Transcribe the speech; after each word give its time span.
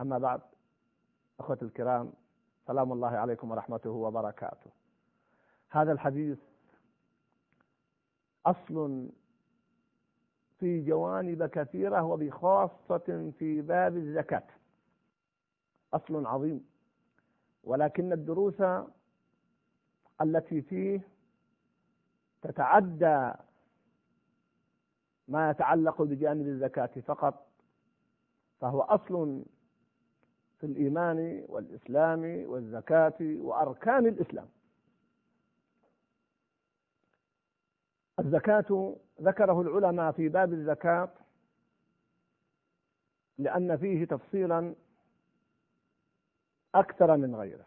أما 0.00 0.18
بعد 0.18 0.40
أخوة 1.40 1.58
الكرام 1.62 2.12
سلام 2.66 2.92
الله 2.92 3.08
عليكم 3.08 3.50
ورحمته 3.50 3.90
وبركاته. 3.90 4.70
هذا 5.70 5.92
الحديث 5.92 6.38
أصل 8.46 9.08
في 10.58 10.80
جوانب 10.84 11.46
كثيرة 11.46 12.02
وبخاصة 12.02 13.32
في 13.38 13.60
باب 13.60 13.96
الزكاة. 13.96 14.46
أصل 15.94 16.26
عظيم 16.26 16.64
ولكن 17.64 18.12
الدروس 18.12 18.62
التي 20.20 20.62
فيه 20.62 21.00
تتعدى 22.42 23.32
ما 25.28 25.50
يتعلق 25.50 26.02
بجانب 26.02 26.46
الزكاة 26.46 26.86
فقط 27.06 27.46
فهو 28.60 28.80
أصل 28.80 29.44
في 30.60 30.66
الإيمان 30.66 31.44
والإسلام 31.48 32.44
والزكاة 32.46 33.14
وأركان 33.20 34.06
الإسلام. 34.06 34.48
الزكاة 38.18 38.96
ذكره 39.22 39.60
العلماء 39.60 40.12
في 40.12 40.28
باب 40.28 40.52
الزكاة 40.52 41.08
لأن 43.38 43.76
فيه 43.76 44.04
تفصيلا 44.04 44.74
أكثر 46.74 47.16
من 47.16 47.34
غيره. 47.36 47.64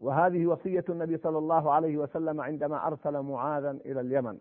وهذه 0.00 0.46
وصية 0.46 0.84
النبي 0.88 1.18
صلى 1.18 1.38
الله 1.38 1.72
عليه 1.72 1.96
وسلم 1.96 2.40
عندما 2.40 2.86
أرسل 2.86 3.20
معاذا 3.20 3.70
إلى 3.70 4.00
اليمن. 4.00 4.38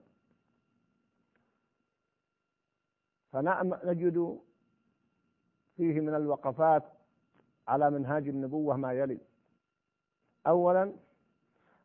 فنجد 3.31 4.39
فيه 5.77 5.99
من 5.99 6.15
الوقفات 6.15 6.83
على 7.67 7.89
منهاج 7.91 8.27
النبوة 8.27 8.77
ما 8.77 8.93
يلي. 8.93 9.19
أولا 10.47 10.93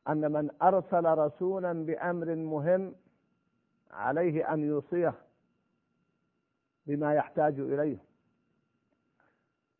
أن 0.09 0.33
من 0.33 0.51
أرسل 0.63 1.05
رسولا 1.05 1.73
بأمر 1.87 2.35
مهم 2.35 2.95
عليه 3.91 4.55
أن 4.55 4.65
يوصيه 4.65 5.15
بما 6.87 7.15
يحتاج 7.15 7.61
إليه. 7.61 7.99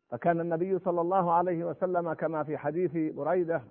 فكان 0.09 0.39
النبي 0.39 0.79
صلى 0.79 1.01
الله 1.01 1.31
عليه 1.31 1.63
وسلم 1.65 2.13
كما 2.13 2.43
في 2.43 2.57
حديث 2.57 3.13
بريدة 3.15 3.61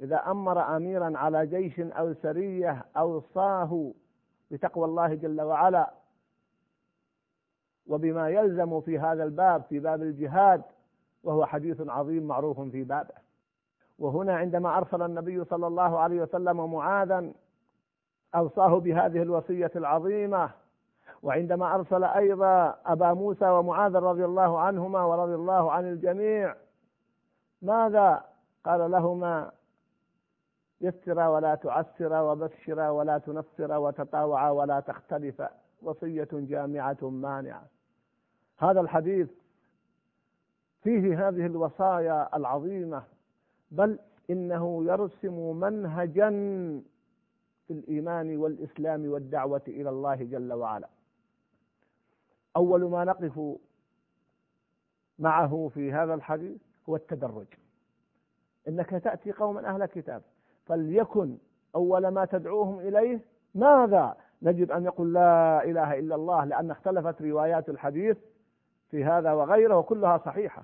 إذا 0.00 0.16
أمر 0.16 0.76
أميرا 0.76 1.18
على 1.18 1.46
جيش 1.46 1.80
أو 1.80 2.14
سرية 2.14 2.84
أوصاه 2.96 3.92
بتقوى 4.50 4.84
الله 4.84 5.14
جل 5.14 5.40
وعلا 5.40 5.94
وبما 7.86 8.28
يلزم 8.28 8.80
في 8.80 8.98
هذا 8.98 9.24
الباب 9.24 9.62
في 9.62 9.78
باب 9.78 10.02
الجهاد 10.02 10.62
وهو 11.24 11.46
حديث 11.46 11.80
عظيم 11.88 12.22
معروف 12.22 12.60
في 12.60 12.84
بابه. 12.84 13.14
وهنا 13.98 14.36
عندما 14.36 14.78
أرسل 14.78 15.02
النبي 15.02 15.44
صلى 15.44 15.66
الله 15.66 15.98
عليه 15.98 16.22
وسلم 16.22 16.72
معاذا 16.72 17.32
أوصاه 18.34 18.80
بهذه 18.80 19.22
الوصية 19.22 19.70
العظيمة. 19.76 20.50
وعندما 21.22 21.74
أرسل 21.74 22.04
أيضا 22.04 22.78
أبا 22.86 23.12
موسى 23.12 23.48
ومعاذ 23.48 23.94
رضي 23.94 24.24
الله 24.24 24.60
عنهما 24.60 25.04
ورضي 25.04 25.34
الله 25.34 25.72
عن 25.72 25.84
الجميع 25.84 26.54
ماذا 27.62 28.24
قال 28.64 28.90
لهما؟ 28.90 29.50
يسرا 30.82 31.28
ولا 31.28 31.54
تعسرا 31.54 32.20
وبشرا 32.20 32.88
ولا 32.88 33.18
تنفرا 33.18 33.76
وتطاوعا 33.76 34.50
ولا 34.50 34.80
تختلفا 34.80 35.50
وصية 35.82 36.28
جامعة 36.32 36.98
مانعة. 37.02 37.66
هذا 38.58 38.80
الحديث 38.80 39.28
فيه 40.82 41.28
هذه 41.28 41.46
الوصايا 41.46 42.36
العظيمة 42.36 43.02
بل 43.70 43.98
إنه 44.30 44.84
يرسم 44.84 45.56
منهجا 45.60 46.28
في 47.66 47.70
الإيمان 47.72 48.36
والإسلام 48.36 49.06
والدعوة 49.06 49.62
إلى 49.68 49.90
الله 49.90 50.14
جل 50.14 50.52
وعلا. 50.52 50.88
أول 52.56 52.90
ما 52.90 53.04
نقف 53.04 53.56
معه 55.18 55.70
في 55.74 55.92
هذا 55.92 56.14
الحديث 56.14 56.60
هو 56.88 56.96
التدرج. 56.96 57.46
إنك 58.68 58.90
تأتي 58.90 59.32
قوما 59.32 59.68
أهل 59.74 59.86
كتاب 59.86 60.22
فليكن 60.66 61.36
أول 61.74 62.08
ما 62.08 62.24
تدعوهم 62.24 62.78
إليه 62.80 63.20
ماذا؟ 63.54 64.16
نجد 64.42 64.70
أن 64.70 64.84
يقول 64.84 65.14
لا 65.14 65.64
إله 65.64 65.98
إلا 65.98 66.14
الله 66.14 66.44
لأن 66.44 66.70
اختلفت 66.70 67.22
روايات 67.22 67.68
الحديث 67.68 68.16
في 68.90 69.04
هذا 69.04 69.32
وغيره 69.32 69.76
وكلها 69.76 70.18
صحيحة. 70.18 70.62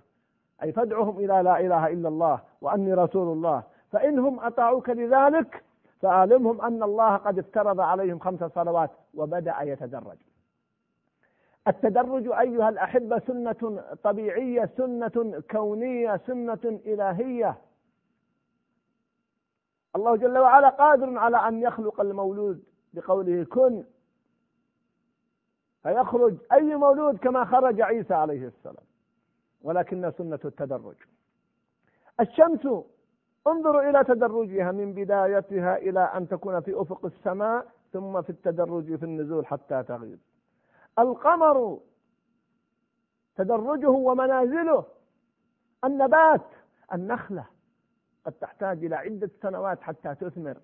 أي 0.62 0.72
فادعهم 0.72 1.18
إلى 1.18 1.42
لا 1.42 1.60
إله 1.60 1.86
إلا 1.86 2.08
الله 2.08 2.40
وأني 2.60 2.94
رسول 2.94 3.32
الله. 3.32 3.62
فإنهم 3.92 4.40
أطاعوك 4.40 4.88
لذلك 4.90 5.64
فأعلمهم 6.00 6.60
أن 6.60 6.82
الله 6.82 7.16
قد 7.16 7.38
افترض 7.38 7.80
عليهم 7.80 8.18
خمس 8.18 8.44
صلوات 8.44 8.90
وبدأ 9.14 9.62
يتدرج. 9.62 10.16
التدرج 11.68 12.26
أيها 12.26 12.68
الأحبة 12.68 13.22
سنة 13.26 13.82
طبيعية 14.02 14.70
سنة 14.76 15.42
كونية 15.50 16.20
سنة 16.26 16.58
إلهية. 16.64 17.58
الله 19.96 20.16
جل 20.16 20.38
وعلا 20.38 20.68
قادر 20.68 21.18
على 21.18 21.36
أن 21.36 21.62
يخلق 21.62 22.00
المولود. 22.00 22.67
بقوله 22.92 23.44
كن 23.44 23.84
فيخرج 25.82 26.36
أي 26.52 26.76
مولود 26.76 27.18
كما 27.18 27.44
خرج 27.44 27.80
عيسى 27.80 28.14
عليه 28.14 28.46
السلام. 28.46 28.84
ولكن 29.62 30.12
سنة 30.18 30.40
التدرج. 30.44 30.96
الشمس 32.20 32.68
انظروا 33.46 33.90
إلى 33.90 34.04
تدرجها 34.04 34.72
من 34.72 34.92
بدايتها 34.92 35.76
إلى 35.76 36.00
أن 36.00 36.28
تكون 36.28 36.60
في 36.60 36.80
أفق 36.80 37.04
السماء 37.04 37.66
ثم 37.92 38.22
في 38.22 38.30
التدرج 38.30 38.96
في 38.96 39.04
النزول 39.04 39.46
حتى 39.46 39.82
تغيب. 39.82 40.18
القمر 40.98 41.80
تدرجه 43.36 43.90
ومنازله 43.90 44.84
النبات 45.84 46.46
النخلة. 46.92 47.44
قد 48.24 48.32
تحتاج 48.32 48.84
إلى 48.84 48.96
عدة 48.96 49.30
سنوات 49.42 49.80
حتى 49.80 50.14
تثمر. 50.14 50.56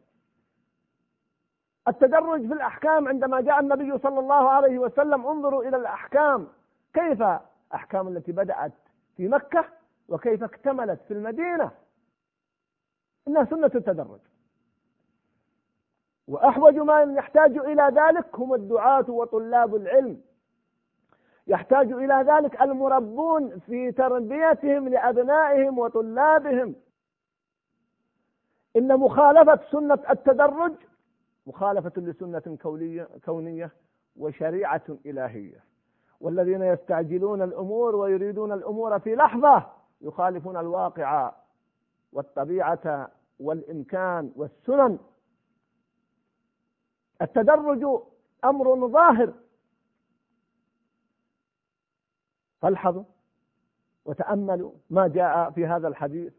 التدرج 1.88 2.46
في 2.46 2.52
الأحكام 2.52 3.08
عندما 3.08 3.40
جاء 3.40 3.60
النبي 3.60 3.98
صلى 3.98 4.20
الله 4.20 4.50
عليه 4.50 4.78
وسلم 4.78 5.26
انظروا 5.26 5.64
إلى 5.64 5.76
الأحكام. 5.76 6.48
كيف 6.94 7.22
أحكام 7.74 8.08
التي 8.08 8.32
بدأت 8.32 8.72
في 9.16 9.28
مكة 9.28 9.64
وكيف 10.08 10.42
اكتملت 10.42 11.00
في 11.08 11.14
المدينة؟ 11.14 11.70
إنها 13.28 13.44
سنة 13.44 13.70
التدرج. 13.74 14.20
وأحوج 16.28 16.74
ما 16.76 17.02
يحتاج 17.02 17.58
إلى 17.58 17.90
ذلك 17.94 18.26
هم 18.34 18.54
الدعاة 18.54 19.10
وطلاب 19.10 19.74
العلم. 19.76 20.20
يحتاج 21.46 21.92
إلى 21.92 22.24
ذلك 22.28 22.62
المربون 22.62 23.58
في 23.58 23.92
تربيتهم 23.92 24.88
لأبنائهم 24.88 25.78
وطلابهم. 25.78 26.74
إن 28.76 28.96
مخالفة 28.96 29.60
سنة 29.70 29.98
التدرج 30.10 30.72
مخالفة 31.46 31.92
لسنة 31.96 32.58
كونية, 33.24 33.72
وشريعة 34.16 34.98
إلهية. 35.06 35.64
والذين 36.20 36.62
يستعجلون 36.62 37.42
الأمور 37.42 37.96
ويريدون 37.96 38.52
الأمور 38.52 38.98
في 38.98 39.14
لحظة 39.14 39.72
يخالفون 40.00 40.56
الواقع 40.56 41.32
والطبيعة 42.12 43.10
والإمكان 43.40 44.32
والسنن. 44.36 44.98
التدرج 47.22 48.02
أمر 48.44 48.88
ظاهر. 48.88 49.34
فالحظوا 52.62 53.04
وتأملوا 54.04 54.72
ما 54.90 55.08
جاء 55.08 55.50
في 55.50 55.66
هذا 55.66 55.88
الحديث 55.88 56.32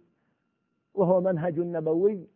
وهو 0.94 1.22
منهج 1.22 1.60
نبوي. 1.60 2.28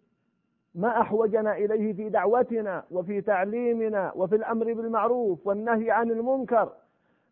ما 0.75 1.01
أحوجنا 1.01 1.57
إليه 1.57 1.93
في 1.93 2.09
دعوتنا 2.09 2.83
وفي 2.91 3.21
تعليمنا 3.21 4.11
وفي 4.15 4.35
الأمر 4.35 4.73
بالمعروف 4.73 5.47
والنهي 5.47 5.91
عن 5.91 6.11
المنكر. 6.11 6.71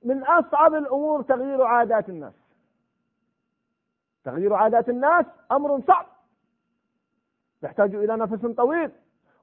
من 0.04 0.24
أصعب 0.24 0.74
الأمور 0.74 1.22
تغيير 1.22 1.62
عادات 1.62 2.10
الناس. 2.10 2.34
تغيير 4.24 4.54
عادات 4.54 4.90
الناس 4.90 5.26
أمر 5.52 5.82
صعب. 5.88 6.06
يحتاج 7.64 7.96
إلى 7.96 8.18
نفس 8.18 8.46
طويل 8.46 8.92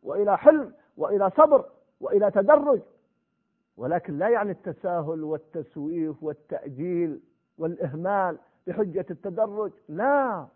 وإلى 0.02 0.38
حلم 0.38 0.72
وإلى 0.96 1.30
صبر 1.30 1.64
وإلى 2.00 2.30
تدرج. 2.30 2.80
ولكن 3.76 4.18
لا 4.18 4.28
يعني 4.28 4.50
التساهل 4.50 5.24
والتسويف 5.24 6.22
والتأجيل 6.22 7.20
والإهمال 7.58 8.38
بحجة 8.66 9.06
التدرج. 9.10 9.72
لا. 9.88 10.46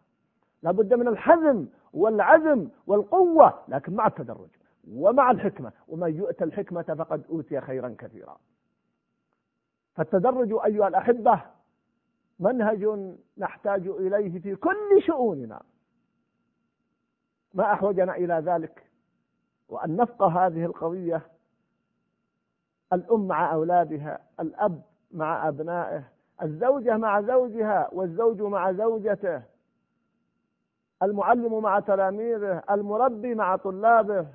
لابد 0.62 0.94
من 0.94 1.08
الحزم 1.08 1.67
والعزم 1.99 2.69
والقوة 2.87 3.65
لكن 3.69 3.95
مع 3.95 4.06
التدرج 4.06 4.49
ومع 4.91 5.31
الحكمة. 5.31 5.73
ومن 5.89 6.17
يؤتى 6.17 6.45
الحكمة 6.45 6.83
فقد 6.83 7.25
أوتي 7.31 7.61
خيرا 7.61 7.97
كثيرا. 7.99 8.39
فالتدرج 9.95 10.53
أيها 10.65 10.89
الأحبة 10.89 11.43
منهج 12.41 13.11
نحتاج 13.39 13.87
إليه 13.87 14.41
في 14.41 14.55
كل 14.56 15.03
شؤوننا. 15.06 15.62
ما 17.55 17.73
أحوجنا 17.73 18.17
إلى 18.17 18.35
ذلك؟ 18.35 18.87
وأن 19.69 19.97
نفقه 19.97 20.47
هذه 20.47 20.65
القضية 20.65 21.23
الأم 22.93 23.27
مع 23.29 23.53
أولادها 23.53 24.21
الأب 24.41 24.83
مع 25.11 25.49
أبنائه 25.49 26.05
الزوجة 26.43 26.97
مع 26.97 27.21
زوجها 27.21 27.89
والزوج 27.93 28.43
مع 28.43 28.73
زوجته. 28.73 29.43
المعلم 31.03 31.62
مع 31.62 31.81
تلاميذه 31.81 32.62
المربي 32.71 33.35
مع 33.35 33.56
طلابه 33.56 34.27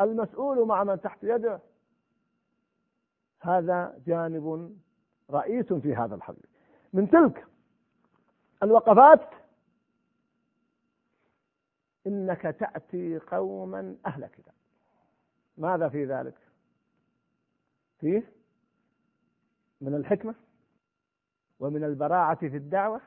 المسؤول 0.00 0.66
مع 0.66 0.84
من 0.84 1.00
تحت 1.00 1.18
يده. 1.22 1.60
هذا 3.40 4.00
جانب 4.06 4.76
رئيس 5.30 5.72
في 5.72 5.94
هذا 5.94 6.14
الحديث. 6.14 6.44
من 6.92 7.10
تلك 7.10 7.46
الوقفات 8.62 9.28
إنك 12.06 12.42
تأتي 12.42 13.18
قوما 13.18 13.96
أهل 14.06 14.26
كتاب. 14.26 14.54
ماذا 15.58 15.88
في 15.88 16.04
ذلك؟ 16.04 16.34
فيه 18.00 18.32
من 19.80 19.94
الحكمة 19.94 20.34
ومن 21.60 21.84
البراعة 21.84 22.34
في 22.34 22.56
الدعوة 22.56 23.00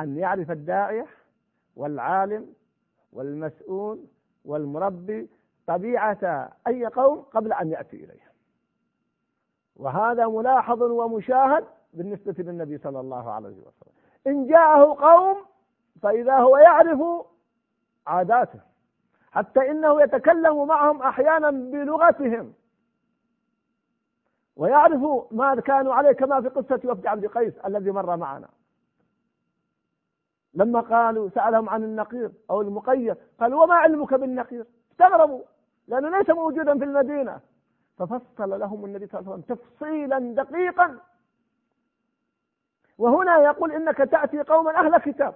أن 0.00 0.18
يعرف 0.18 0.50
الداعية 0.50 1.06
والعالم 1.76 2.54
والمسؤول 3.12 4.04
والمربي 4.44 5.28
طبيعة 5.66 6.52
أي 6.66 6.86
قوم 6.86 7.20
قبل 7.20 7.52
أن 7.52 7.70
يأتي 7.70 7.96
إليه 7.96 8.32
وهذا 9.76 10.26
ملاحظ 10.26 10.82
ومشاهد 10.82 11.64
بالنسبة 11.94 12.34
للنبي 12.38 12.78
صلى 12.78 13.00
الله 13.00 13.30
عليه 13.32 13.48
وسلم. 13.58 13.92
إن 14.26 14.46
جاءه 14.46 14.96
قوم 15.00 15.36
فإذا 16.02 16.36
هو 16.36 16.56
يعرف 16.56 17.00
عاداته 18.06 18.60
حتى 19.32 19.70
إنه 19.70 20.02
يتكلم 20.02 20.66
معهم 20.66 21.02
أحيانا 21.02 21.50
بلغتهم 21.50 22.52
ويعرف 24.56 25.32
ما 25.32 25.60
كانوا 25.60 25.94
عليه 25.94 26.12
كما 26.12 26.40
في 26.40 26.48
قصة 26.48 26.80
وفد 26.84 27.06
عبد 27.06 27.26
قيس 27.26 27.58
الذي 27.58 27.90
مر 27.90 28.16
معنا. 28.16 28.48
لما 30.54 30.80
قالوا 30.80 31.28
سألهم 31.28 31.68
عن 31.68 31.84
النقير 31.84 32.30
أو 32.50 32.60
المقير 32.60 33.16
قالوا 33.40 33.64
وما 33.64 33.74
علمك 33.74 34.14
بالنقير 34.14 34.66
استغربوا 34.90 35.42
لأنه 35.88 36.18
ليس 36.18 36.30
موجودا 36.30 36.78
في 36.78 36.84
المدينة. 36.84 37.40
ففصل 37.98 38.60
لهم 38.60 38.84
النبي 38.84 39.06
صلى 39.06 39.20
الله 39.20 39.32
عليه 39.32 39.42
وسلم 39.42 39.56
تفصيلا 39.56 40.18
دقيقا. 40.18 40.98
وهنا 42.98 43.38
يقول 43.38 43.72
إنك 43.72 43.96
تأتي 43.96 44.42
قوما 44.42 44.76
أهل 44.78 44.98
كتاب. 44.98 45.34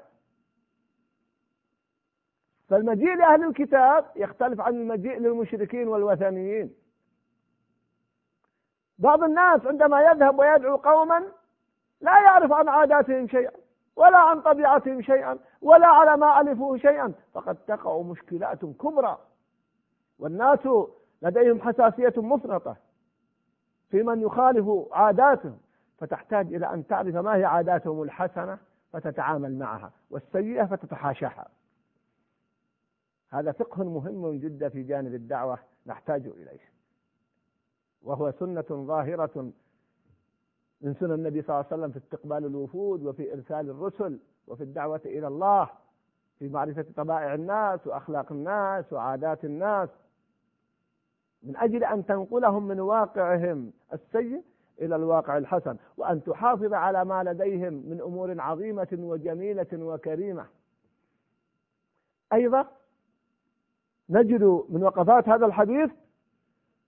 فالمجيء 2.68 3.16
لأهل 3.16 3.44
الكتاب 3.44 4.04
يختلف 4.16 4.60
عن 4.60 4.74
المجيء 4.74 5.18
للمشركين 5.18 5.88
والوثنيين. 5.88 6.74
بعض 8.98 9.22
الناس 9.22 9.66
عندما 9.66 10.00
يذهب 10.00 10.38
ويدعو 10.38 10.76
قوما 10.76 11.24
لا 12.00 12.22
يعرف 12.22 12.52
عن 12.52 12.68
عاداتهم 12.68 13.28
شيئا. 13.28 13.57
ولا 13.98 14.18
عن 14.18 14.40
طبيعتهم 14.40 15.02
شيئا 15.02 15.38
ولا 15.62 15.86
على 15.86 16.16
ما 16.16 16.40
ألفوه 16.40 16.78
شيئا. 16.78 17.14
فقد 17.34 17.56
تقع 17.56 18.02
مشكلات 18.02 18.64
كبرى. 18.64 19.18
والناس 20.18 20.68
لديهم 21.22 21.60
حساسية 21.60 22.12
مفرطة 22.16 22.76
في 23.90 24.02
من 24.02 24.20
يخالف 24.20 24.66
عاداتهم. 24.92 25.58
فتحتاج 25.98 26.54
إلى 26.54 26.74
أن 26.74 26.86
تعرف 26.86 27.14
ما 27.14 27.36
هي 27.36 27.44
عاداتهم 27.44 28.02
الحسنة 28.02 28.58
فتتعامل 28.92 29.58
معها. 29.58 29.90
والسيئة 30.10 30.64
فتتحاشاها. 30.64 31.48
هذا 33.30 33.52
فقه 33.52 33.84
مهم 33.84 34.38
جدا 34.38 34.68
في 34.68 34.82
جانب 34.82 35.14
الدعوة 35.14 35.58
نحتاج 35.86 36.26
إليه. 36.26 36.68
وهو 38.02 38.30
سنة 38.30 38.64
ظاهرة 38.70 39.52
من 40.80 40.94
سنن 40.94 41.12
النبي 41.12 41.42
صلى 41.42 41.48
الله 41.56 41.66
عليه 41.72 41.82
وسلم 41.82 41.90
في 41.90 41.98
استقبال 41.98 42.44
الوفود 42.44 43.02
وفي 43.02 43.34
إرسال 43.34 43.70
الرسل 43.70 44.18
وفي 44.46 44.62
الدعوة 44.62 45.00
إلى 45.06 45.26
الله 45.26 45.70
في 46.38 46.48
معرفة 46.48 46.84
طبائع 46.96 47.34
الناس 47.34 47.86
وأخلاق 47.86 48.32
الناس 48.32 48.92
وعادات 48.92 49.44
الناس. 49.44 49.88
من 51.42 51.56
أجل 51.56 51.84
أن 51.84 52.06
تنقلهم 52.06 52.68
من 52.68 52.80
واقعهم 52.80 53.72
السيء 53.92 54.42
إلى 54.80 54.96
الواقع 54.96 55.38
الحسن 55.38 55.76
وأن 55.96 56.24
تحافظ 56.24 56.72
على 56.74 57.04
ما 57.04 57.22
لديهم 57.22 57.72
من 57.72 58.00
أمور 58.00 58.40
عظيمة 58.40 58.88
وجميلة 58.92 59.66
وكريمة. 59.72 60.46
أيضا 62.32 62.66
نجد 64.10 64.42
من 64.68 64.82
وقفات 64.82 65.28
هذا 65.28 65.46
الحديث 65.46 65.90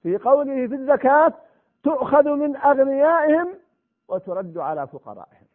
في 0.02 0.16
قوله 0.18 0.66
في 0.66 0.74
الزكاة 0.74 1.34
تؤخذ 1.82 2.28
من 2.28 2.56
أغنيائهم 2.56 3.54
وترد 4.10 4.58
على 4.58 4.86
فقرائهم. 4.86 5.46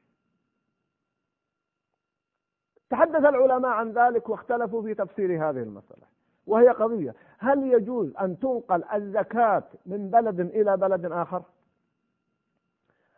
تحدث 2.90 3.26
العلماء 3.26 3.72
عن 3.72 3.92
ذلك 3.92 4.30
واختلفوا 4.30 4.82
في 4.82 4.94
تفسير 4.94 5.50
هذه 5.50 5.64
المسألة 5.64 6.04
وهي 6.48 6.70
قضية. 6.70 7.16
هل 7.38 7.64
يجوز 7.74 8.16
أن 8.16 8.40
تنقل 8.40 8.84
الزكاة 8.84 9.64
من 9.86 10.10
بلد 10.10 10.40
إلى 10.40 10.78
بلد 10.78 11.06
آخر؟ 11.06 11.44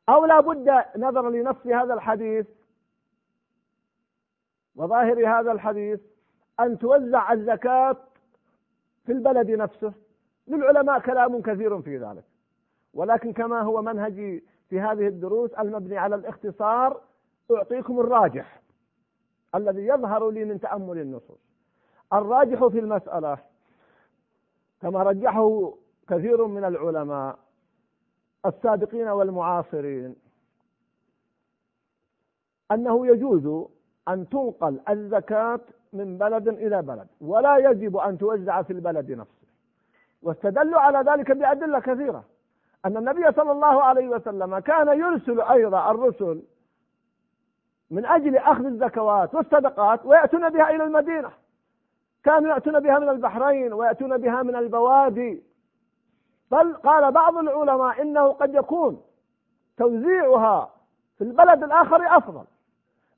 أو 0.10 0.26
لا 0.26 0.40
بد 0.40 0.84
نظرا 0.98 1.30
لنص 1.30 1.68
هذا 1.68 1.94
الحديث 1.94 2.48
وظاهر 4.76 5.40
هذا 5.40 5.52
الحديث 5.52 6.00
أن 6.60 6.80
توزع 6.80 7.34
الزكاة 7.34 7.98
في 9.06 9.12
البلد 9.12 9.52
نفسه. 9.52 9.94
للعلماء 10.48 11.00
كلام 11.00 11.42
كثير 11.42 11.82
في 11.82 11.98
ذلك 11.98 12.24
ولكن 12.94 13.34
كما 13.34 13.62
هو 13.62 13.82
منهجي 13.82 14.44
في 14.70 14.80
هذه 14.80 15.08
الدروس 15.08 15.54
المبني 15.54 15.98
على 15.98 16.16
الاختصار 16.16 17.02
أعطيكم 17.52 18.00
الراجح 18.00 18.62
الذي 19.56 19.82
يظهر 19.88 20.30
لي 20.30 20.46
من 20.46 20.60
تأمل 20.60 20.98
النصوص. 20.98 21.40
الراجح 22.14 22.66
في 22.66 22.80
المسألة 22.80 23.38
كما 24.82 25.04
رجحه 25.04 25.74
كثير 26.10 26.46
من 26.46 26.64
العلماء 26.64 27.40
السابقين 28.46 29.08
والمعاصرين 29.08 30.16
أنه 32.72 33.08
يجوز 33.08 33.68
أن 34.08 34.30
تنقل 34.30 34.80
الزكاة 34.90 35.60
من 35.94 36.18
بلد 36.18 36.48
إلى 36.48 36.82
بلد 36.82 37.08
ولا 37.22 37.58
يجب 37.58 37.98
أن 37.98 38.18
توزع 38.18 38.62
في 38.62 38.74
البلد 38.74 39.12
نفسه. 39.12 39.48
واستدلوا 40.22 40.80
على 40.80 41.12
ذلك 41.12 41.32
بأدلة 41.32 41.80
كثيرة. 41.80 42.24
أن 42.86 42.98
النبي 42.98 43.32
صلى 43.32 43.52
الله 43.52 43.84
عليه 43.84 44.08
وسلم 44.10 44.60
كان 44.60 45.00
يرسل 45.00 45.42
أيضا 45.42 45.92
الرسل 45.92 46.44
من 47.92 48.06
أجل 48.06 48.38
أخذ 48.38 48.66
الزكوات 48.66 49.36
والصدقات 49.36 50.06
ويأتون 50.06 50.50
بها 50.50 50.70
إلى 50.70 50.84
المدينة. 50.84 51.32
كانوا 52.24 52.54
يأتون 52.54 52.80
بها 52.80 53.00
من 53.00 53.10
البحرين 53.10 53.74
ويأتون 53.74 54.18
بها 54.18 54.44
من 54.44 54.56
البوادي. 54.56 55.44
بل 56.52 56.74
قال 56.74 57.12
بعض 57.12 57.38
العلماء 57.38 58.02
إنه 58.02 58.28
قد 58.28 58.56
يكون 58.56 59.02
توزيعها 59.78 60.70
في 61.18 61.24
البلد 61.24 61.64
الآخر 61.64 62.18
أفضل 62.18 62.44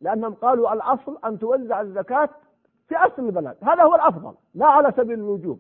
لأنهم 0.02 0.34
قالوا 0.34 0.74
الأصل 0.74 1.18
أن 1.26 1.40
توزع 1.40 1.82
الزكاة 1.82 2.30
في 2.88 2.98
أصل 2.98 3.26
البلد. 3.26 3.58
هذا 3.62 3.84
هو 3.84 3.96
الأفضل 3.96 4.34
لا 4.56 4.66
على 4.66 4.94
سبيل 4.98 5.20
الوجوب 5.20 5.60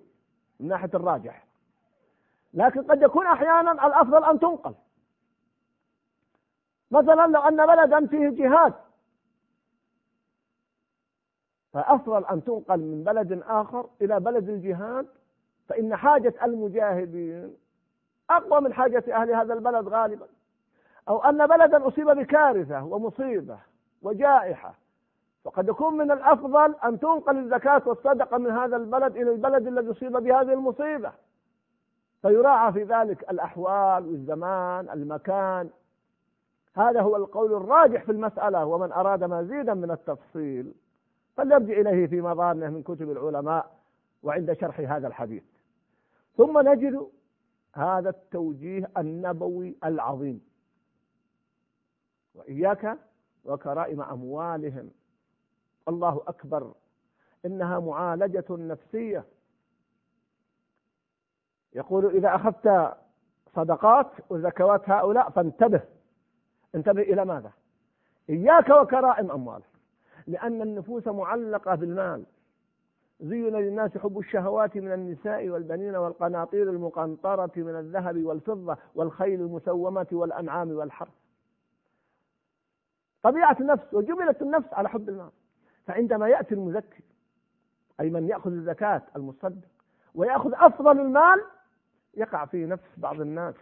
من 0.59 0.67
ناحية 0.67 0.89
الراجح. 0.93 1.48
لكن 2.53 2.83
قد 2.83 3.01
يكون 3.01 3.27
أحيانا 3.27 3.71
الأفضل 3.71 4.23
أن 4.23 4.39
تنقل. 4.39 4.73
مثلا 6.91 7.27
لو 7.27 7.41
أن 7.41 7.65
بلدا 7.65 8.07
فيه 8.07 8.29
جهاد 8.29 8.73
فأفضل 11.73 12.25
أن 12.25 12.43
تنقل 12.43 12.79
من 12.79 13.03
بلد 13.03 13.43
آخر 13.47 13.89
إلى 14.01 14.19
بلد 14.19 14.49
الجهاد 14.49 15.07
فإن 15.67 15.95
حاجة 15.95 16.33
المجاهدين 16.43 17.55
أقوى 18.29 18.61
من 18.61 18.73
حاجة 18.73 19.03
أهل 19.09 19.31
هذا 19.31 19.53
البلد 19.53 19.87
غالبا. 19.87 20.27
أو 21.09 21.23
أن 21.23 21.47
بلدا 21.47 21.87
أصيب 21.87 22.07
بكارثة 22.09 22.83
ومصيبة 22.83 23.57
وجائحة 24.01 24.73
فقد 25.43 25.67
يكون 25.67 25.97
من 25.97 26.11
الأفضل 26.11 26.75
أن 26.83 26.99
تنقل 26.99 27.37
الزكاة 27.37 27.81
والصدقة 27.85 28.37
من 28.37 28.51
هذا 28.51 28.75
البلد 28.77 29.15
إلى 29.15 29.31
البلد 29.31 29.67
الذي 29.67 29.91
أصيب 29.91 30.11
بهذه 30.11 30.53
المصيبة. 30.53 31.11
فيراعى 32.21 32.73
في 32.73 32.83
ذلك 32.83 33.29
الأحوال 33.29 34.07
والزمان 34.07 34.89
المكان. 34.89 35.69
هذا 36.73 37.01
هو 37.01 37.15
القول 37.15 37.53
الراجح 37.53 38.03
في 38.03 38.11
المسألة 38.11 38.65
ومن 38.65 38.91
أراد 38.91 39.23
مزيدا 39.23 39.73
من 39.73 39.91
التفصيل 39.91 40.73
فليرجع 41.37 41.73
إليه 41.79 42.07
في 42.07 42.21
مظانه 42.21 42.69
من 42.69 42.83
كتب 42.83 43.11
العلماء 43.11 43.75
وعند 44.23 44.53
شرح 44.53 44.79
هذا 44.79 45.07
الحديث. 45.07 45.43
ثم 46.37 46.69
نجد 46.69 47.07
هذا 47.73 48.09
التوجيه 48.09 48.89
النبوي 48.97 49.75
العظيم. 49.83 50.41
وإياك 52.35 52.97
وكرائم 53.45 54.01
أموالهم. 54.01 54.91
الله 55.87 56.21
أكبر. 56.27 56.73
إنها 57.45 57.79
معالجة 57.79 58.45
نفسية. 58.49 59.25
يقول 61.73 62.05
إذا 62.05 62.35
أخذت 62.35 62.93
صدقات 63.55 64.07
وزكوات 64.29 64.89
هؤلاء 64.89 65.29
فانتبه. 65.29 65.81
انتبه 66.75 67.01
إلى 67.01 67.25
ماذا؟ 67.25 67.51
إياك 68.29 68.69
وكرائم 68.69 69.31
أموال 69.31 69.61
لأن 70.27 70.61
النفوس 70.61 71.07
معلقة 71.07 71.75
بالمال. 71.75 72.23
زين 73.19 73.55
للناس 73.55 73.97
حب 73.97 74.19
الشهوات 74.19 74.77
من 74.77 74.93
النساء 74.93 75.49
والبنين 75.49 75.95
والقناطير 75.95 76.69
المقنطرة 76.69 77.51
من 77.55 77.75
الذهب 77.75 78.23
والفضة 78.23 78.77
والخيل 78.95 79.41
المسومة 79.41 80.07
والأنعام 80.11 80.71
والحرث. 80.71 81.13
طبيعة 83.23 83.57
النفس 83.59 83.93
وجبلت 83.93 84.41
النفس 84.41 84.73
على 84.73 84.89
حب 84.89 85.09
المال. 85.09 85.31
فعندما 85.87 86.29
يأتي 86.29 86.55
المزكي 86.55 87.03
أي 87.99 88.09
من 88.09 88.27
يأخذ 88.29 88.51
الزكاة 88.51 89.01
المصدق 89.15 89.67
ويأخذ 90.15 90.51
أفضل 90.53 90.99
المال 90.99 91.41
يقع 92.13 92.45
في 92.45 92.65
نفس 92.65 92.89
بعض 92.97 93.21
الناس. 93.21 93.55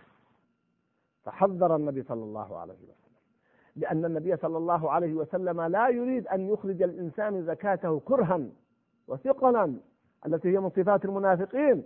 فحذر 1.24 1.75
النبي 1.75 2.04
صلى 2.04 2.24
الله 2.24 2.58
عليه 2.58 2.74
وسلم. 2.74 3.18
لأن 3.75 4.06
النبي 4.06 4.38
صلى 4.38 4.58
الله 4.58 4.92
عليه 4.92 5.13
وسلم 5.13 5.62
لا 5.62 5.89
يريد 5.89 6.27
أن 6.27 6.50
يخرج 6.54 6.82
الإنسان 6.82 7.46
زكاته 7.46 8.00
كرها 8.00 8.42
وثقلا 9.08 9.75
التي 10.25 10.50
هي 10.50 10.60
من 10.60 10.70
صفات 10.70 11.06
المنافقين. 11.06 11.86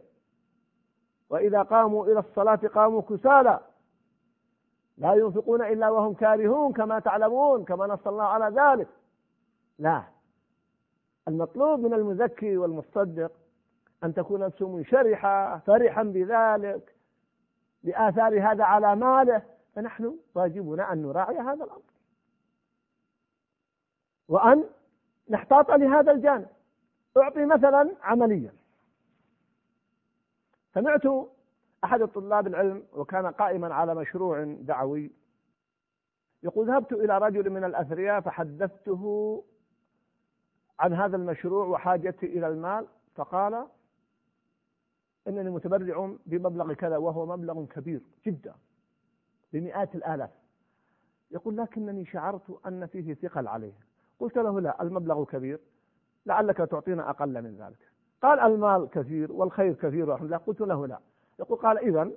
وإذا 1.29 1.61
قاموا 1.61 2.05
إلى 2.05 2.19
الصلاة 2.19 2.55
قاموا 2.55 3.01
كسالى. 3.01 3.59
لا 4.97 5.13
ينفقون 5.13 5.61
إلا 5.61 5.89
وهم 5.89 6.13
كارهون 6.13 6.73
كما 6.73 6.99
تعلمون 6.99 7.63
كما 7.65 7.87
نص 7.87 8.07
الله 8.07 8.23
على 8.23 8.61
ذلك. 8.61 8.87
لا. 9.79 10.03
المطلوب 11.27 11.79
من 11.79 11.93
المزكي 11.93 12.57
والمصدق 12.57 13.31
أن 14.03 14.13
تكون 14.13 14.39
نفسه 14.39 14.69
منشرحة 14.69 15.57
فرحا 15.57 16.03
بذلك 16.03 16.95
لآثار 17.83 18.51
هذا 18.51 18.63
على 18.63 18.95
ماله. 18.95 19.41
فنحن 19.75 20.17
واجبنا 20.35 20.93
أن 20.93 21.01
نراعي 21.01 21.37
هذا 21.37 21.63
الأمر. 21.63 21.81
وأن 24.27 24.63
نحتاط 25.29 25.71
لهذا 25.71 26.11
الجانب. 26.11 26.47
أعطي 27.17 27.45
مثلا 27.45 27.95
عمليا. 28.01 28.53
سمعت 30.73 31.01
أحد 31.83 32.01
الطلاب 32.01 32.47
العلم 32.47 32.83
وكان 32.93 33.25
قائما 33.27 33.73
على 33.73 33.95
مشروع 33.95 34.43
دعوي 34.43 35.11
يقول 36.43 36.67
ذهبت 36.67 36.91
إلى 36.91 37.17
رجل 37.17 37.49
من 37.49 37.63
الأثرياء 37.63 38.21
فحدثته 38.21 39.43
عن 40.79 40.93
هذا 40.93 41.15
المشروع 41.15 41.65
وحاجتي 41.65 42.25
إلى 42.25 42.47
المال. 42.47 42.87
فقال 43.15 43.67
إنني 45.27 45.49
متبرع 45.49 46.15
بمبلغ 46.25 46.73
كذا 46.73 46.97
وهو 46.97 47.25
مبلغ 47.25 47.65
كبير 47.65 48.01
جدا 48.25 48.55
بمئات 49.53 49.95
الآلاف. 49.95 50.29
يقول 51.31 51.57
لكنني 51.57 52.05
شعرت 52.05 52.59
أن 52.67 52.85
فيه 52.85 53.13
ثقل 53.13 53.47
عليه. 53.47 53.73
قلت 54.19 54.37
له 54.37 54.59
لا 54.59 54.81
المبلغ 54.81 55.25
كبير 55.25 55.59
لعلك 56.25 56.57
تعطينا 56.57 57.09
أقل 57.09 57.41
من 57.41 57.55
ذلك. 57.55 57.91
قال 58.21 58.39
المال 58.39 58.89
كثير 58.89 59.31
والخير 59.31 59.73
كثير 59.73 60.09
ورحمة 60.09 60.25
الله 60.25 60.37
قلت 60.37 60.61
له 60.61 60.87
لا. 60.87 60.99
يقول 61.39 61.57
قال 61.57 61.77
إذا 61.77 62.11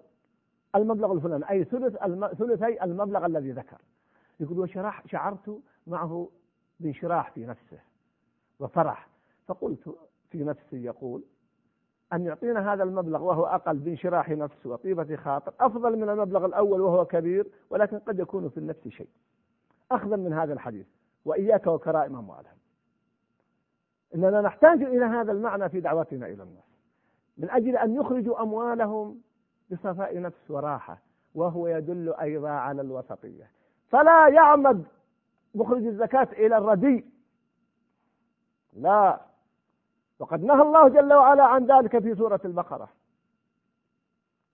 المبلغ 0.75 1.13
الفلاني 1.13 1.51
أي 1.51 1.65
ثلث 1.65 2.03
الم... 2.03 2.29
ثلثي 2.29 2.83
المبلغ 2.83 3.27
الذي 3.27 3.53
ذكر. 3.53 3.83
يقول 4.41 4.59
وشرح 4.59 5.07
شعرت 5.07 5.61
معه 5.87 6.31
بانشراح 6.81 7.31
في 7.31 7.47
نفسه 7.47 7.79
وفرح. 8.61 9.09
فقلت 9.47 9.97
في 10.31 10.45
نفسي 10.45 10.85
يقول 10.85 11.25
أن 12.15 12.25
يعطينا 12.25 12.73
هذا 12.73 12.83
المبلغ 12.83 13.23
وهو 13.23 13.47
أقل 13.47 13.77
بانشراح 13.79 14.29
نفس 14.31 14.67
وطيبة 14.67 15.17
خاطر 15.17 15.53
أفضل 15.61 15.97
من 15.99 16.09
المبلغ 16.11 16.47
الأول 16.47 16.81
وهو 16.81 17.05
كبير 17.05 17.47
ولكن 17.71 17.99
قد 17.99 18.19
يكون 18.19 18.49
في 18.49 18.59
النفس 18.59 18.89
شيء. 18.89 19.09
أخذا 19.91 20.17
من 20.17 20.33
هذا 20.33 20.53
الحديث 20.53 20.87
وإياك 21.25 21.67
وكرائم 21.67 22.17
أموالهم 22.17 22.57
إننا 24.15 24.41
نحتاج 24.41 24.83
إلى 24.83 25.05
هذا 25.05 25.33
المعنى 25.33 25.69
في 25.69 25.81
دعوتنا 25.81 26.27
إلى 26.27 26.43
الناس. 26.43 26.65
من 27.39 27.51
أجل 27.51 27.77
أن 27.77 27.95
يخرجوا 27.95 28.43
أموالهم 28.43 29.21
بصفاء 29.71 30.21
نفس 30.21 30.51
وراحة 30.51 30.99
وهو 31.35 31.69
يدل 31.69 32.15
أيضا 32.15 32.49
على 32.49 32.83
الوسطية 32.83 33.51
فلا 33.89 34.29
يعمد 34.29 34.85
مخرج 35.55 35.87
الزكاة 35.87 36.29
إلى 36.33 36.59
الرديء 36.59 37.05
لا. 38.73 39.21
وقد 40.25 40.45
نهى 40.45 40.63
الله 40.63 40.89
جل 40.89 41.13
وعلا 41.13 41.45
عن 41.45 41.67
ذلك 41.67 41.99
في 41.99 42.15
سورة 42.15 42.41
البقرة. 42.45 42.89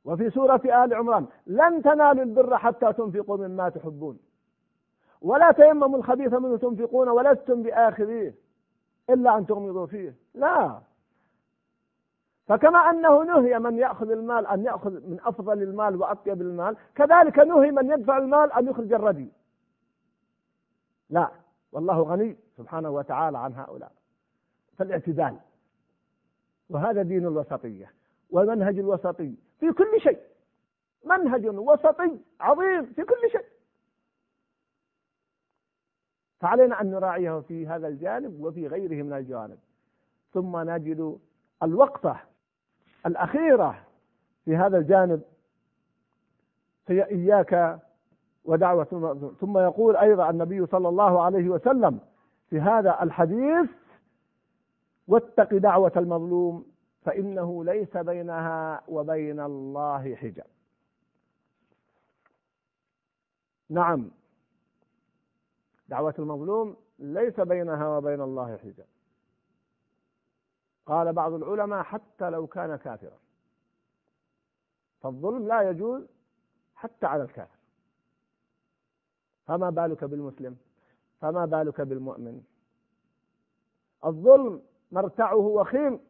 وفي 0.05 0.31
سورة 0.31 0.61
آل 0.65 0.95
عمران 0.95 1.27
لن 1.47 1.83
تنالوا 1.83 2.25
البر 2.25 2.59
حتى 2.59 2.93
تنفقوا 2.93 3.37
مما 3.37 3.69
تحبون. 3.69 4.19
ولا 5.21 5.53
تيمموا 5.53 5.99
الخبيث 5.99 6.33
منه 6.33 6.57
تنفقون 6.57 7.09
ولستم 7.09 7.63
بآخذيه 7.63 8.35
إلا 9.11 9.39
أن 9.39 9.47
تغمضوا 9.47 9.87
فيه. 9.87 10.15
لا. 10.35 10.81
فكما 12.47 12.79
أنه 12.79 13.23
نهي 13.23 13.59
من 13.59 13.79
يأخذ 13.79 14.11
المال 14.11 14.47
أن 14.47 14.65
يأخذ 14.65 14.91
من 14.91 15.19
أفضل 15.25 15.63
المال 15.63 15.97
وأطيب 15.97 16.41
المال 16.41 16.77
كذلك 16.95 17.39
نهي 17.39 17.71
من 17.71 17.91
يدفع 17.91 18.19
المال 18.19 18.53
أن 18.53 18.69
يخرج 18.69 18.93
الردي. 18.93 19.33
لا. 21.11 21.31
والله 21.73 22.03
غني 22.03 22.37
سبحانه 22.57 22.91
وتعالى 22.91 23.39
عن 23.39 23.55
هؤلاء. 23.55 23.93
فالاعتدال. 24.79 25.37
وهذا 26.71 27.03
دين 27.03 27.27
الوسطية 27.27 27.93
والمنهج 28.31 28.79
الوسطي 28.79 29.35
في 29.61 29.73
كل 29.73 30.01
شيء. 30.01 30.19
منهج 31.05 31.47
وسطي 31.47 32.19
عظيم 32.41 32.87
في 32.87 33.03
كل 33.03 33.31
شيء. 33.33 33.45
فعلينا 36.41 36.81
أن 36.81 36.91
نراعيه 36.91 37.41
في 37.41 37.67
هذا 37.67 37.89
الجانب 37.89 38.41
وفي 38.41 38.67
غيره 38.67 39.03
من 39.03 39.13
الجوانب. 39.13 39.59
ثم 40.33 40.71
نجد 40.71 41.19
الوقفة 41.63 42.17
الأخيرة 43.07 43.87
في 44.45 44.57
هذا 44.57 44.79
الجانب. 44.79 45.23
هي 46.89 47.05
إياك 47.05 47.81
ودعوة 48.45 48.85
ثم 49.41 49.59
يقول 49.59 49.97
أيضا 49.97 50.31
النبي 50.31 50.67
صلى 50.67 50.89
الله 50.89 51.23
عليه 51.23 51.49
وسلم 51.49 52.01
في 52.51 52.61
هذا 52.61 53.03
الحديث 53.03 53.71
واتق 55.09 55.55
دعوة 55.55 55.93
المظلوم 55.97 56.73
فإنه 57.03 57.65
ليس 57.65 57.97
بينها 57.97 58.83
وبين 58.89 59.41
الله 59.41 60.15
حجاب. 60.15 60.47
نعم. 63.71 64.11
دعوة 65.89 66.15
المظلوم 66.19 66.77
ليس 66.99 67.41
بينها 67.41 67.97
وبين 67.97 68.21
الله 68.21 68.57
حجاب. 68.57 68.87
قال 70.87 71.13
بعض 71.13 71.33
العلماء 71.33 71.83
حتى 71.83 72.31
لو 72.31 72.47
كان 72.47 72.77
كافرا. 72.77 73.19
فالظلم 75.01 75.49
لا 75.49 75.71
يجوز 75.71 76.03
حتى 76.75 77.07
على 77.07 77.23
الكافر. 77.23 77.59
فما 79.47 79.71
بالك 79.71 80.05
بالمسلم؟ 80.05 80.57
فما 81.21 81.47
بالك 81.47 81.81
بالمؤمن؟ 81.81 82.43
الظلم 84.05 84.63
مرتعه 84.93 85.37
وخيم. 85.37 86.01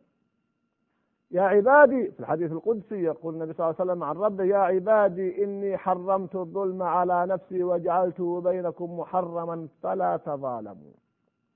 يا 1.31 1.43
عبادي 1.43 2.11
في 2.11 2.21
الحديث 2.21 2.53
القدسي 2.53 3.03
يقول 3.03 3.35
النبي 3.35 3.53
صلى 3.53 3.65
الله 3.65 3.77
عليه 3.81 3.91
وسلم 3.91 4.05
عن 4.05 4.17
ربه 4.17 4.45
يا 4.45 4.59
عبادي 4.59 5.45
إني 5.45 5.77
حرمت 5.77 6.37
الظلم 6.37 6.83
على 6.83 7.27
نفسي 7.27 7.65
وجعلته 7.65 8.41
بينكم 8.41 8.99
محرما 8.99 9.69
فلا 9.83 10.17
تظالموا. 10.17 10.93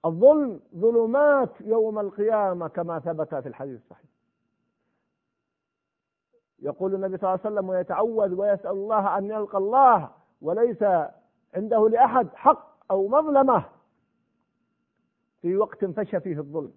الظلم 0.04 0.60
ظلمات 0.76 1.60
يوم 1.60 1.98
القيامة 1.98 2.68
كما 2.68 2.98
ثبت 2.98 3.34
في 3.34 3.48
الحديث 3.48 3.80
الصحيح. 3.80 4.10
يقول 6.58 6.94
النبي 6.94 7.16
صلى 7.16 7.28
الله 7.28 7.40
عليه 7.44 7.54
وسلم 7.54 7.68
ويتعوذ 7.68 8.34
ويسأل 8.34 8.70
الله 8.70 9.18
أن 9.18 9.24
يلقى 9.24 9.58
الله 9.58 10.10
وليس 10.42 10.82
عنده 11.54 11.88
لأحد 11.88 12.28
حق 12.34 12.90
أو 12.90 13.08
مظلمة 13.08 13.64
في 15.42 15.56
وقت 15.56 15.84
فشى 15.84 16.20
فيه 16.20 16.38
الظلم. 16.38 16.72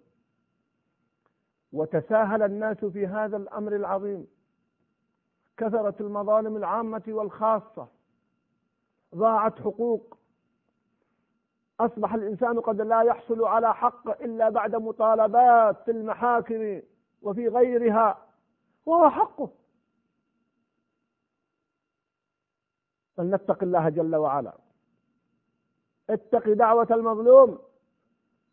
وتساهل 1.74 2.44
الناس 2.44 2.86
في 2.86 3.08
هذا 3.08 3.38
الأمر 3.38 3.76
العظيم. 3.76 4.28
كثرت 5.58 6.02
المظالم 6.02 6.58
العامة 6.58 7.04
والخاصة. 7.08 7.88
ضاعت 9.16 9.60
حقوق. 9.60 10.18
أصبح 11.80 12.14
الإنسان 12.14 12.60
قد 12.60 12.82
لا 12.82 13.02
يحصل 13.02 13.44
على 13.44 13.76
حق 13.76 14.22
إلا 14.22 14.50
بعد 14.50 14.76
مطالبات 14.76 15.82
في 15.86 15.92
المحاكم 15.92 16.82
وفي 17.22 17.48
غيرها. 17.48 18.26
وهو 18.86 19.10
حقه. 19.10 19.50
فلنتق 23.18 23.64
الله 23.64 23.90
جل 23.90 24.16
وعلا. 24.16 24.58
اتق 26.10 26.50
دعوة 26.50 26.88
المظلوم. 26.92 27.67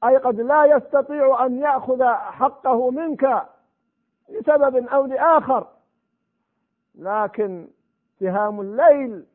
أي 0.05 0.17
قد 0.17 0.41
لا 0.41 0.65
يستطيع 0.65 1.47
أن 1.47 1.59
يأخذ 1.59 2.05
حقه 2.15 2.91
منك 2.91 3.49
لسبب 4.29 4.77
أو 4.89 5.07
لآخر. 5.07 5.67
لكن 6.95 7.69
سهام 8.21 8.61
الليل 8.61 9.27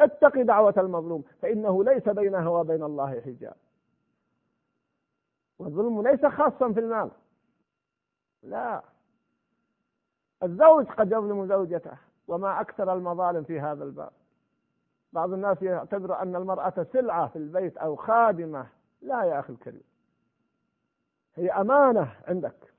اتق 0.00 0.42
دعوة 0.42 0.74
المظلوم 0.78 1.24
فإنه 1.42 1.84
ليس 1.84 2.08
بينها 2.08 2.48
وبين 2.48 2.82
الله 2.82 3.20
حجاب. 3.20 3.56
والظلم 5.58 6.02
ليس 6.02 6.26
خاصا 6.26 6.72
في 6.72 6.80
المال. 6.80 7.10
لا. 8.42 8.82
الزوج 10.42 10.86
قد 10.86 11.06
يظلم 11.06 11.46
زوجته 11.46 11.96
وما 12.28 12.60
أكثر 12.60 12.92
المظالم 12.92 13.44
في 13.44 13.60
هذا 13.60 13.84
الباب. 13.84 14.10
بعض 15.12 15.32
الناس 15.32 15.62
يعتبر 15.62 16.22
أن 16.22 16.36
المرأة 16.36 16.86
سلعة 16.92 17.28
في 17.28 17.36
البيت 17.36 17.76
أو 17.76 17.96
خادمة. 17.96 18.66
لا 19.02 19.24
يا 19.24 19.40
أخي 19.40 19.52
الكريم. 19.52 19.82
هي 21.34 21.50
أمانة 21.50 22.16
عندك. 22.28 22.74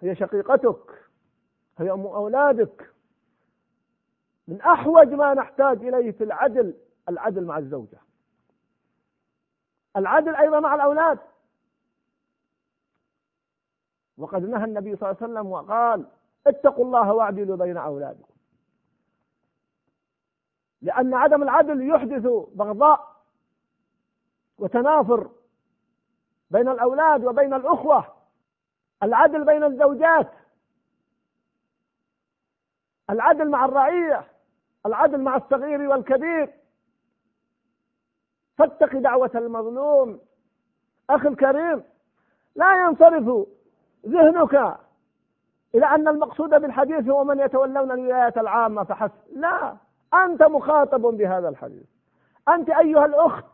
هي 0.00 0.16
شقيقتك. 0.16 1.08
هي 1.78 1.90
أم 1.90 2.06
أولادك. 2.06 2.90
من 4.48 4.60
أحوج 4.60 5.08
ما 5.08 5.34
نحتاج 5.34 5.84
إليه 5.84 6.12
في 6.12 6.24
العدل 6.24 6.74
العدل 7.08 7.44
مع 7.44 7.58
الزوجة. 7.58 7.98
العدل 9.96 10.34
أيضا 10.34 10.60
مع 10.60 10.74
الأولاد. 10.74 11.18
وقد 14.18 14.42
نهى 14.42 14.64
النبي 14.64 14.96
صلى 14.96 15.10
الله 15.10 15.22
عليه 15.22 15.32
وسلم 15.32 15.52
وقال 15.52 16.06
اتقوا 16.46 16.84
الله 16.84 17.12
واعدلوا 17.12 17.56
بين 17.56 17.76
أولادكم. 17.76 18.34
لأن 20.82 21.14
عدم 21.14 21.42
العدل 21.42 21.88
يحدث 21.90 22.26
بغضاء. 22.54 23.15
وتنافر 24.58 25.30
بين 26.50 26.68
الأولاد 26.68 27.24
وبين 27.24 27.54
الأخوة 27.54 28.04
العدل 29.02 29.44
بين 29.44 29.64
الزوجات 29.64 30.32
العدل 33.10 33.50
مع 33.50 33.64
الرعية 33.64 34.26
العدل 34.86 35.20
مع 35.20 35.36
الصغير 35.36 35.80
والكبير. 35.80 36.54
فاتق 38.58 38.96
دعوة 38.96 39.30
المظلوم 39.34 40.20
أخي 41.10 41.28
الكريم. 41.28 41.82
لا 42.54 42.84
ينصرف 42.84 43.46
ذهنك 44.06 44.78
إلى 45.74 45.86
أن 45.86 46.08
المقصود 46.08 46.50
بالحديث 46.50 47.08
هو 47.08 47.24
من 47.24 47.40
يتولون 47.40 47.92
الولايات 47.92 48.38
العامة 48.38 48.84
فحسب. 48.84 49.12
لا 49.32 49.76
أنت 50.14 50.42
مخاطب 50.42 51.00
بهذا 51.00 51.48
الحديث. 51.48 51.86
أنت 52.48 52.70
أيها 52.70 53.06
الأخت 53.06 53.44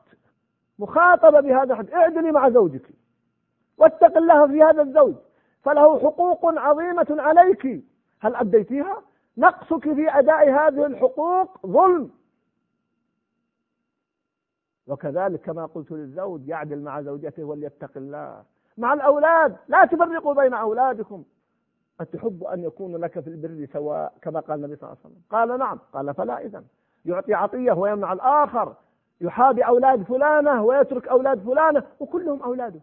مخاطبة 0.83 1.41
بهذا 1.41 1.73
الحديث. 1.73 1.95
اعدلي 1.95 2.33
مع 2.33 2.51
زوجك. 2.51 2.91
واتق 3.79 4.17
الله 4.17 4.47
في 4.47 4.63
هذا 4.63 4.83
الزوج. 4.83 5.15
فله 5.63 5.99
حقوق 5.99 6.47
عظيمة 6.59 7.07
عليك. 7.11 7.85
هل 8.21 8.37
أديتيها؟ 8.37 9.03
نقصك 9.37 9.95
في 9.95 10.19
أداء 10.19 10.51
هذه 10.51 10.87
الحقوق 10.87 11.67
ظلم. 11.67 12.11
وكذلك 14.87 15.41
كما 15.41 15.67
قلت 15.67 15.93
للزوج 15.93 16.49
يعدل 16.49 16.81
مع 16.81 17.03
زوجته 17.03 17.45
وليتق 17.45 17.91
الله. 17.97 18.45
مع 18.79 18.93
الأولاد. 18.93 19.57
لا 19.69 19.85
تفرقوا 19.85 20.35
بين 20.35 20.55
أولادكم. 20.55 21.25
أتحب 22.01 22.45
أن 22.45 22.65
يكون 22.65 22.97
لك 22.97 23.21
في 23.21 23.31
البر 23.31 23.67
سواء 23.73 24.13
كما 24.23 24.41
قال 24.41 24.59
النبي 24.59 24.77
صلى 24.77 24.89
الله 24.89 24.99
عليه 25.05 25.15
وسلم؟ 25.15 25.23
قال 25.31 25.59
نعم. 25.59 25.79
قال 25.93 26.15
فلا 26.15 26.45
إذن. 26.45 26.65
يعطي 27.05 27.35
عطية 27.35 27.73
ويمنع 27.73 28.13
الآخر. 28.13 28.75
يحابي 29.21 29.63
أولاد 29.63 30.03
فلانة 30.03 30.63
ويترك 30.63 31.09
أولاد 31.09 31.45
فلانة 31.45 31.83
وكلهم 32.01 32.43
أولاده. 32.43 32.81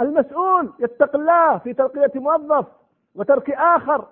المسؤول 0.00 0.72
يتق 0.78 1.16
الله 1.16 1.58
في 1.58 1.72
ترقية 1.72 2.20
موظف 2.20 2.66
وترك 3.14 3.50
آخر. 3.50 4.06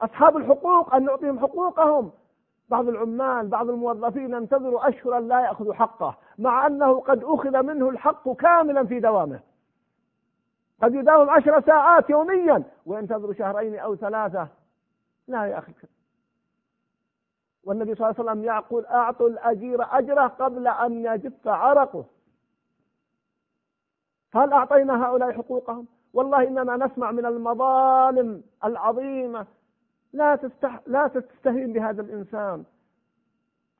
أصحاب 0.00 0.36
الحقوق 0.36 0.94
أن 0.94 1.04
نعطيهم 1.04 1.38
حقوقهم. 1.38 2.12
بعض 2.68 2.88
العمال 2.88 3.48
بعض 3.48 3.70
الموظفين 3.70 4.34
ينتظر 4.34 4.88
أشهرا 4.88 5.20
لا 5.20 5.40
يأخذ 5.40 5.72
حقه 5.72 6.16
مع 6.38 6.66
أنه 6.66 7.00
قد 7.00 7.24
أخذ 7.24 7.62
منه 7.62 7.88
الحق 7.88 8.32
كاملا 8.32 8.86
في 8.86 9.00
دوامه. 9.00 9.40
قد 10.82 10.94
يداوم 10.94 11.30
عشر 11.30 11.60
ساعات 11.60 12.10
يوميا 12.10 12.62
وينتظر 12.86 13.32
شهرين 13.32 13.78
أو 13.78 13.96
ثلاثة. 13.96 14.48
لا 15.28 15.46
يا 15.46 15.58
أخي. 15.58 15.72
والنبي 17.66 17.94
صلى 17.94 18.10
الله 18.10 18.20
عليه 18.20 18.30
وسلم 18.30 18.44
يقول 18.44 18.86
أعطوا 18.86 19.28
الأجير 19.28 19.82
أجره 19.98 20.26
قبل 20.26 20.68
أن 20.68 21.04
يجف 21.04 21.48
عرقه. 21.48 22.04
هل 24.34 24.52
أعطينا 24.52 25.06
هؤلاء 25.06 25.32
حقوقهم؟ 25.32 25.86
والله 26.14 26.48
إننا 26.48 26.86
نسمع 26.86 27.10
من 27.10 27.26
المظالم 27.26 28.42
العظيمة 28.64 29.46
لا 30.12 30.36
تستح 30.36 30.80
لا 30.86 31.08
تستهين 31.08 31.72
بهذا 31.72 32.02
الإنسان. 32.02 32.64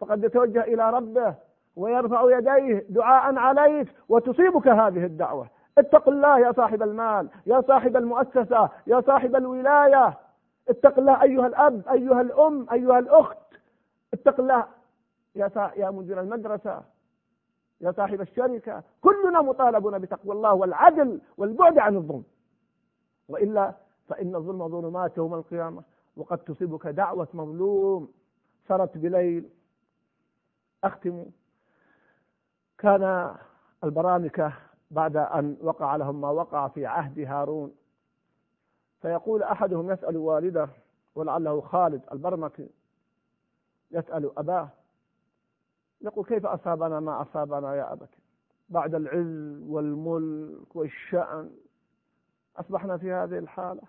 فقد 0.01 0.25
يتوجه 0.25 0.61
إلى 0.61 0.91
ربه 0.91 1.35
ويرفع 1.77 2.39
يديه 2.39 2.87
دعاء 2.89 3.37
عليك 3.37 3.89
وتصيبك 4.09 4.69
هذه 4.69 5.05
الدعوة. 5.05 5.49
اتق 5.79 6.09
الله 6.09 6.39
يا 6.39 6.53
صاحب 6.53 6.83
المال 6.83 7.29
يا 7.47 7.61
صاحب 7.61 7.97
المؤسسة 7.97 8.69
يا 8.87 9.01
صاحب 9.01 9.37
الولاية. 9.37 10.19
اتق 10.69 10.99
الله 10.99 11.23
أيها 11.23 11.47
الأب 11.47 11.89
أيها 11.89 12.21
الأم 12.21 12.67
أيها 12.73 12.99
الأخت. 12.99 13.44
اتق 14.15 14.41
الله 14.41 14.69
يا 15.35 15.51
يا 15.77 15.91
مدير 15.91 16.21
المدرسة 16.21 16.83
يا 17.81 17.93
صاحب 17.93 18.21
الشركة. 18.21 18.83
كلنا 19.01 19.43
مطالبون 19.43 19.99
بتقوى 19.99 20.33
الله 20.35 20.55
والعدل 20.55 21.21
والبعد 21.37 21.79
عن 21.79 21.97
الظلم. 21.97 22.25
وإلا 23.29 23.75
فإن 24.09 24.35
الظلم 24.35 24.69
ظلمات 24.69 25.17
يوم 25.17 25.35
القيامة 25.35 25.83
وقد 26.17 26.39
تصيبك 26.39 26.87
دعوة 26.87 27.29
مظلوم. 27.35 28.13
سرت 28.69 28.99
بليل. 28.99 29.49
أختم. 30.85 31.25
كان 32.79 33.35
البرامكة 33.85 34.53
بعد 34.91 35.17
أن 35.17 35.57
وقع 35.63 35.97
لهم 35.97 36.21
ما 36.21 36.31
وقع 36.31 36.69
في 36.69 36.87
عهد 36.87 37.19
هارون. 37.19 37.75
فيقول 39.03 39.43
أحدهم 39.43 39.91
يسأل 39.91 40.17
والده 40.17 40.69
ولعله 41.15 41.61
خالد 41.61 42.03
البرمكي 42.13 42.69
يسأل 43.91 44.39
أباه 44.39 44.69
يقول 46.01 46.25
كيف 46.25 46.47
أصابنا؟ 46.47 47.01
ما 47.01 47.23
أصابنا 47.23 47.75
يا 47.75 47.93
أبت 47.93 48.09
بعد 48.69 48.95
العز 48.95 49.63
والملك 49.69 50.77
والشأن 50.77 51.51
أصبحنا 52.57 52.97
في 52.97 53.13
هذه 53.13 53.39
الحالة. 53.39 53.83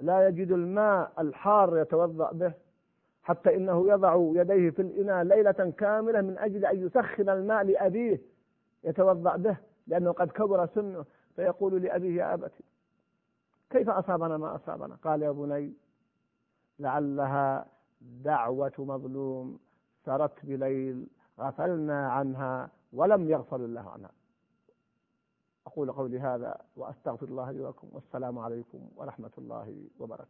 لا 0.00 0.28
يجد 0.28 0.52
الماء 0.52 1.12
الحار 1.18 1.78
يتوضأ 1.78 2.32
به 2.32 2.52
حتى 3.22 3.56
إنه 3.56 3.88
يضع 3.88 4.30
يديه 4.34 4.70
في 4.70 4.82
الإناء 4.82 5.24
ليلة 5.24 5.72
كاملة 5.78 6.20
من 6.20 6.38
أجل 6.38 6.64
أن 6.66 6.86
يسخن 6.86 7.28
الماء 7.28 7.64
لأبيه 7.64 8.20
يتوضأ 8.84 9.36
به 9.36 9.56
لأنه 9.86 10.12
قد 10.12 10.30
كبر 10.30 10.66
سنه. 10.66 11.04
فيقول 11.36 11.82
لأبيه 11.82 12.16
يا 12.22 12.34
أبت 12.34 12.52
كيف 13.70 13.88
أصابنا؟ 13.88 14.36
ما 14.36 14.56
أصابنا؟ 14.56 14.94
قال 15.04 15.22
يا 15.22 15.30
بني 15.30 15.72
لعلها 16.78 17.66
دعوة 18.00 18.72
مظلوم 18.78 19.58
سرت 20.04 20.46
بليل 20.46 21.06
غفلنا 21.38 22.08
عنها 22.08 22.70
ولم 22.92 23.30
يغفر 23.30 23.56
الله 23.56 23.90
عنها. 23.90 24.10
أقول 25.66 25.92
قولي 25.92 26.20
هذا 26.20 26.60
وأستغفر 26.76 27.26
الله 27.26 27.50
لي 27.50 27.60
ولكم 27.60 27.88
والسلام 27.92 28.38
عليكم 28.38 28.88
ورحمة 28.96 29.30
الله 29.38 29.84
وبركاته. 29.98 30.26